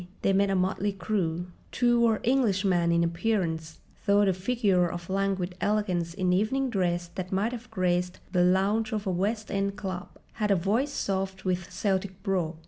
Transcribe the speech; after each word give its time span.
They 0.23 0.33
made 0.33 0.49
a 0.49 0.55
motley 0.55 0.93
crew. 0.93 1.45
Two 1.71 1.99
were 2.01 2.21
Englishman 2.23 2.91
in 2.91 3.03
appearance, 3.03 3.81
though 4.07 4.25
the 4.25 4.33
figure 4.33 4.89
of 4.89 5.11
languid 5.11 5.53
elegance 5.61 6.15
in 6.15 6.33
evening 6.33 6.71
dress 6.71 7.09
that 7.13 7.31
might 7.31 7.51
have 7.51 7.69
graced 7.69 8.19
the 8.31 8.41
lounge 8.43 8.93
of 8.93 9.05
a 9.05 9.11
West 9.11 9.51
End 9.51 9.75
club 9.77 10.09
had 10.41 10.49
a 10.49 10.55
voice 10.55 10.91
soft 10.91 11.45
with 11.45 11.71
Celtic 11.71 12.23
brogue. 12.23 12.57